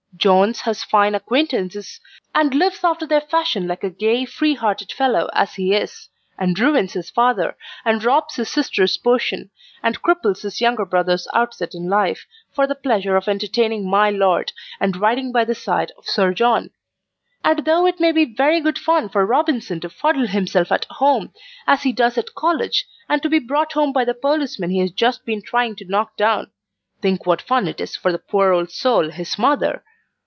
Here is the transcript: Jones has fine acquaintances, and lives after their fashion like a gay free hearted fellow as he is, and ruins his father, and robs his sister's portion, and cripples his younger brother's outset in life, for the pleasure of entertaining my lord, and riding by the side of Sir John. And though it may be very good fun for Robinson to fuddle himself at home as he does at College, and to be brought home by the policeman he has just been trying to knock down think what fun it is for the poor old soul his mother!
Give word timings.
Jones 0.17 0.61
has 0.61 0.83
fine 0.83 1.15
acquaintances, 1.15 1.99
and 2.35 2.53
lives 2.53 2.81
after 2.83 3.07
their 3.07 3.21
fashion 3.21 3.65
like 3.67 3.83
a 3.83 3.89
gay 3.89 4.23
free 4.23 4.53
hearted 4.53 4.91
fellow 4.91 5.27
as 5.33 5.55
he 5.55 5.73
is, 5.73 6.09
and 6.37 6.59
ruins 6.59 6.93
his 6.93 7.09
father, 7.09 7.57
and 7.85 8.03
robs 8.03 8.35
his 8.35 8.47
sister's 8.47 8.97
portion, 8.97 9.49
and 9.81 10.03
cripples 10.03 10.43
his 10.43 10.61
younger 10.61 10.85
brother's 10.85 11.27
outset 11.33 11.73
in 11.73 11.89
life, 11.89 12.27
for 12.51 12.67
the 12.67 12.75
pleasure 12.75 13.15
of 13.15 13.27
entertaining 13.27 13.89
my 13.89 14.11
lord, 14.11 14.51
and 14.79 14.97
riding 14.97 15.31
by 15.31 15.43
the 15.43 15.55
side 15.55 15.91
of 15.97 16.05
Sir 16.05 16.33
John. 16.35 16.69
And 17.43 17.65
though 17.65 17.87
it 17.87 17.99
may 17.99 18.11
be 18.11 18.25
very 18.25 18.59
good 18.59 18.77
fun 18.77 19.09
for 19.09 19.25
Robinson 19.25 19.79
to 19.79 19.89
fuddle 19.89 20.27
himself 20.27 20.71
at 20.71 20.85
home 20.91 21.33
as 21.65 21.81
he 21.81 21.93
does 21.93 22.15
at 22.19 22.35
College, 22.35 22.85
and 23.09 23.23
to 23.23 23.29
be 23.29 23.39
brought 23.39 23.71
home 23.71 23.91
by 23.91 24.05
the 24.05 24.13
policeman 24.13 24.69
he 24.69 24.79
has 24.79 24.91
just 24.91 25.25
been 25.25 25.41
trying 25.41 25.75
to 25.77 25.85
knock 25.87 26.15
down 26.15 26.51
think 27.01 27.25
what 27.25 27.41
fun 27.41 27.67
it 27.67 27.81
is 27.81 27.95
for 27.95 28.11
the 28.11 28.19
poor 28.19 28.51
old 28.51 28.69
soul 28.69 29.09
his 29.09 29.39
mother! 29.39 29.83